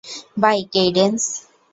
[0.37, 1.23] By, cadence.